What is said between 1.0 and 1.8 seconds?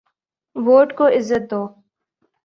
عزت دو۔